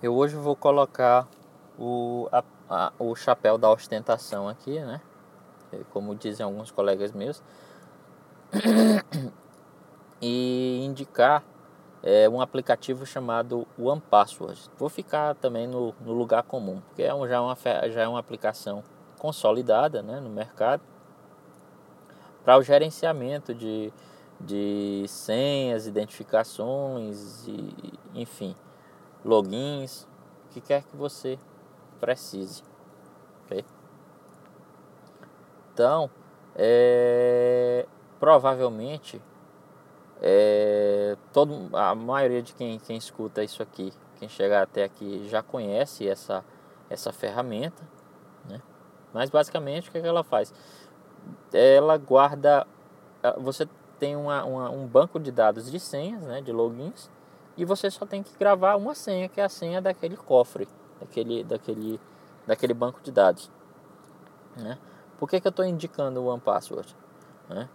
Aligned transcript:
Eu 0.00 0.14
hoje 0.14 0.36
vou 0.36 0.54
colocar 0.54 1.26
o, 1.76 2.28
a, 2.30 2.44
a, 2.70 2.92
o 3.00 3.16
chapéu 3.16 3.58
da 3.58 3.68
ostentação 3.68 4.48
aqui, 4.48 4.78
né? 4.78 5.00
Como 5.90 6.14
dizem 6.14 6.46
alguns 6.46 6.70
colegas 6.70 7.10
meus. 7.10 7.42
e 10.22 10.80
indicar 10.84 11.42
é, 12.00 12.28
um 12.28 12.40
aplicativo 12.40 13.04
chamado 13.04 13.66
OnePassword. 13.76 14.70
Vou 14.78 14.88
ficar 14.88 15.34
também 15.34 15.66
no, 15.66 15.92
no 16.00 16.12
lugar 16.12 16.44
comum, 16.44 16.80
porque 16.86 17.02
é 17.02 17.12
um, 17.12 17.26
já, 17.26 17.34
é 17.34 17.40
uma, 17.40 17.56
já 17.90 18.02
é 18.02 18.06
uma 18.06 18.20
aplicação 18.20 18.84
consolidada 19.18 20.00
né, 20.00 20.20
no 20.20 20.30
mercado 20.30 20.82
para 22.44 22.56
o 22.56 22.62
gerenciamento 22.62 23.52
de, 23.52 23.92
de 24.40 25.04
senhas, 25.08 25.88
identificações 25.88 27.48
e 27.48 27.98
enfim 28.14 28.54
logins, 29.24 30.06
o 30.46 30.48
que 30.50 30.60
quer 30.60 30.82
que 30.82 30.96
você 30.96 31.38
precise. 32.00 32.62
Okay? 33.44 33.64
Então, 35.72 36.10
é, 36.56 37.86
provavelmente, 38.18 39.22
é, 40.20 41.16
todo, 41.32 41.76
a 41.76 41.94
maioria 41.94 42.42
de 42.42 42.52
quem, 42.54 42.78
quem 42.78 42.96
escuta 42.96 43.42
isso 43.42 43.62
aqui, 43.62 43.92
quem 44.18 44.28
chegar 44.28 44.62
até 44.62 44.84
aqui, 44.84 45.28
já 45.28 45.42
conhece 45.42 46.08
essa, 46.08 46.44
essa 46.90 47.12
ferramenta. 47.12 47.82
Né? 48.48 48.60
Mas 49.12 49.30
basicamente 49.30 49.88
o 49.88 49.92
que, 49.92 49.98
é 49.98 50.00
que 50.00 50.06
ela 50.06 50.24
faz? 50.24 50.52
Ela 51.52 51.96
guarda. 51.96 52.66
Você 53.38 53.68
tem 53.98 54.16
uma, 54.16 54.44
uma, 54.44 54.70
um 54.70 54.86
banco 54.86 55.18
de 55.18 55.30
dados 55.30 55.70
de 55.70 55.78
senhas, 55.78 56.22
né, 56.22 56.40
de 56.40 56.52
logins, 56.52 57.10
e 57.58 57.64
você 57.64 57.90
só 57.90 58.06
tem 58.06 58.22
que 58.22 58.30
gravar 58.38 58.76
uma 58.76 58.94
senha, 58.94 59.28
que 59.28 59.40
é 59.40 59.44
a 59.44 59.48
senha 59.48 59.82
daquele 59.82 60.16
cofre, 60.16 60.68
daquele, 61.00 61.42
daquele, 61.42 62.00
daquele 62.46 62.72
banco 62.72 63.00
de 63.02 63.10
dados. 63.10 63.50
Né? 64.56 64.78
Por 65.18 65.28
que, 65.28 65.40
que 65.40 65.48
eu 65.48 65.50
estou 65.50 65.64
indicando 65.64 66.22
o 66.22 66.26
OnePassword? 66.26 66.96
Né? 67.48 67.68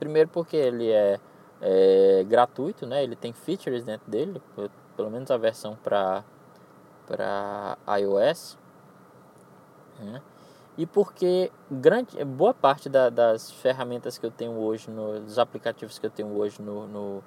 Primeiro 0.00 0.28
porque 0.30 0.56
ele 0.56 0.90
é, 0.90 1.20
é, 1.60 2.24
gratuito, 2.26 2.84
né? 2.86 3.04
ele 3.04 3.14
tem 3.14 3.32
features 3.32 3.84
dentro 3.84 4.10
dele, 4.10 4.42
pelo 4.96 5.08
menos 5.08 5.30
a 5.30 5.36
versão 5.36 5.78
para 5.80 6.24
iOS. 8.00 8.58
Né? 10.00 10.20
E 10.76 10.86
porque 10.86 11.52
grande, 11.70 12.24
boa 12.24 12.52
parte 12.52 12.88
da, 12.88 13.08
das 13.10 13.48
ferramentas 13.48 14.18
que 14.18 14.26
eu 14.26 14.30
tenho 14.32 14.58
hoje, 14.58 14.90
no, 14.90 15.20
dos 15.20 15.38
aplicativos 15.38 16.00
que 16.00 16.06
eu 16.06 16.10
tenho 16.10 16.36
hoje 16.36 16.60
no, 16.60 16.88
no 16.88 17.22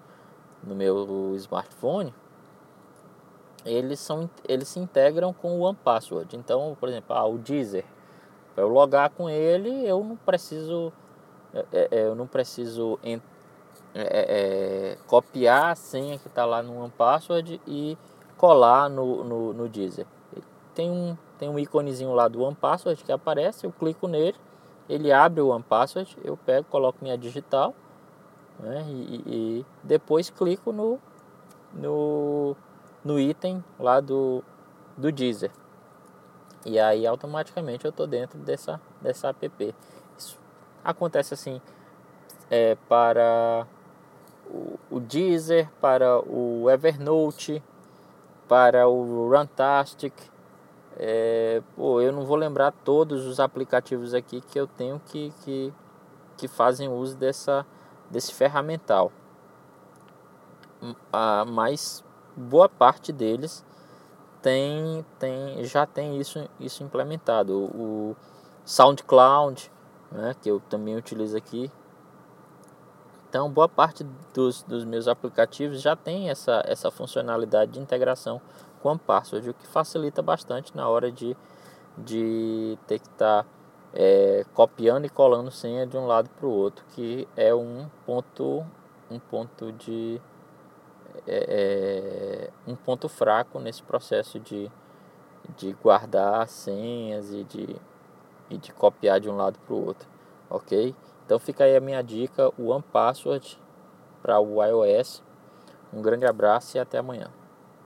no 0.65 0.75
meu 0.75 1.33
smartphone, 1.35 2.13
eles, 3.65 3.99
são, 3.99 4.29
eles 4.47 4.67
se 4.67 4.79
integram 4.79 5.33
com 5.33 5.59
o 5.59 5.61
OnePassword. 5.61 6.35
Então, 6.35 6.75
por 6.79 6.89
exemplo, 6.89 7.15
ah, 7.15 7.25
o 7.25 7.37
Deezer, 7.37 7.85
para 8.53 8.63
eu 8.63 8.67
logar 8.67 9.09
com 9.09 9.29
ele, 9.29 9.87
eu 9.87 10.03
não 10.03 10.15
preciso, 10.15 10.91
é, 11.53 11.65
é, 11.71 11.87
é 11.91 12.07
eu 12.07 12.15
não 12.15 12.27
preciso 12.27 12.99
é, 13.03 13.19
é, 13.93 14.97
copiar 15.07 15.71
a 15.71 15.75
senha 15.75 16.17
que 16.17 16.27
está 16.27 16.45
lá 16.45 16.61
no 16.61 16.77
OnePassword 16.81 17.61
e 17.67 17.97
colar 18.37 18.89
no, 18.89 19.23
no, 19.23 19.53
no 19.53 19.69
Deezer. 19.69 20.05
Tem 20.73 20.89
um, 20.89 21.15
tem 21.37 21.47
um 21.47 21.59
íconezinho 21.59 22.13
lá 22.13 22.27
do 22.27 22.41
OnePassword 22.41 23.03
que 23.03 23.11
aparece, 23.11 23.65
eu 23.65 23.71
clico 23.71 24.07
nele, 24.07 24.37
ele 24.89 25.11
abre 25.11 25.41
o 25.41 25.49
OnePassword, 25.49 26.17
eu 26.23 26.35
pego, 26.35 26.67
coloco 26.69 26.97
minha 27.01 27.17
digital 27.17 27.73
né? 28.59 28.85
E, 28.87 29.23
e, 29.25 29.65
depois 29.83 30.29
clico 30.29 30.71
no, 30.71 30.99
no, 31.73 32.55
no 33.03 33.19
item 33.19 33.63
lá 33.79 33.99
do, 33.99 34.43
do 34.97 35.11
Deezer. 35.11 35.51
E 36.65 36.79
aí 36.79 37.05
automaticamente 37.05 37.85
eu 37.85 37.89
estou 37.89 38.07
dentro 38.07 38.39
dessa, 38.39 38.79
dessa 39.01 39.29
app. 39.29 39.75
Isso 40.17 40.39
acontece 40.83 41.33
assim 41.33 41.61
é, 42.49 42.75
para 42.87 43.67
o, 44.49 44.79
o 44.89 44.99
Deezer, 44.99 45.69
para 45.81 46.19
o 46.19 46.69
Evernote, 46.69 47.61
para 48.47 48.87
o 48.87 49.29
Runtastic. 49.29 50.13
É, 50.95 51.61
pô, 51.75 51.99
eu 51.99 52.11
não 52.11 52.23
vou 52.23 52.37
lembrar 52.37 52.71
todos 52.71 53.25
os 53.25 53.39
aplicativos 53.39 54.13
aqui 54.13 54.41
que 54.41 54.59
eu 54.59 54.67
tenho 54.67 55.01
que, 55.07 55.33
que, 55.43 55.73
que 56.37 56.47
fazem 56.47 56.87
uso 56.87 57.17
dessa, 57.17 57.65
desse 58.13 58.33
ferramental. 58.33 59.11
Mas 61.47 62.03
boa 62.35 62.69
parte 62.69 63.11
deles 63.11 63.65
tem, 64.41 65.05
tem, 65.19 65.63
já 65.65 65.85
tem 65.85 66.19
isso, 66.19 66.47
isso 66.59 66.83
implementado. 66.83 67.53
O 67.53 68.15
SoundCloud, 68.63 69.71
né, 70.11 70.35
que 70.41 70.49
eu 70.49 70.61
também 70.69 70.95
utilizo 70.95 71.35
aqui. 71.35 71.71
Então, 73.29 73.49
boa 73.49 73.67
parte 73.67 74.05
dos, 74.33 74.61
dos 74.63 74.85
meus 74.85 75.07
aplicativos 75.07 75.81
já 75.81 75.95
tem 75.95 76.29
essa, 76.29 76.63
essa 76.67 76.91
funcionalidade 76.91 77.71
de 77.71 77.79
integração 77.79 78.39
com 78.81 78.91
a 78.91 78.97
password, 78.97 79.49
o 79.49 79.53
que 79.53 79.65
facilita 79.65 80.21
bastante 80.21 80.75
na 80.75 80.87
hora 80.87 81.11
de, 81.11 81.35
de 81.97 82.77
ter 82.85 82.99
que 82.99 83.07
estar. 83.07 83.43
Tá 83.43 83.49
é, 83.93 84.45
copiando 84.53 85.05
e 85.05 85.09
colando 85.09 85.51
senha 85.51 85.85
de 85.85 85.97
um 85.97 86.05
lado 86.05 86.29
para 86.29 86.47
o 86.47 86.51
outro, 86.51 86.83
que 86.89 87.27
é 87.35 87.53
um 87.53 87.87
ponto, 88.05 88.65
um 89.09 89.19
ponto 89.19 89.71
de 89.73 90.19
é, 91.27 92.49
é, 92.67 92.71
um 92.71 92.75
ponto 92.75 93.07
fraco 93.07 93.59
nesse 93.59 93.83
processo 93.83 94.39
de, 94.39 94.69
de 95.55 95.73
guardar 95.73 96.47
senhas 96.47 97.31
e 97.31 97.43
de, 97.43 97.75
e 98.49 98.57
de 98.57 98.73
copiar 98.73 99.19
de 99.19 99.29
um 99.29 99.35
lado 99.35 99.59
para 99.59 99.73
o 99.73 99.85
outro, 99.85 100.07
ok? 100.49 100.95
Então 101.25 101.39
fica 101.39 101.63
aí 101.63 101.75
a 101.75 101.81
minha 101.81 102.01
dica, 102.01 102.51
o 102.57 102.69
OnePassword 102.69 103.59
para 104.21 104.39
o 104.39 104.63
iOS. 104.63 105.21
Um 105.93 106.01
grande 106.01 106.25
abraço 106.25 106.75
e 106.75 106.79
até 106.79 106.97
amanhã. 106.97 107.29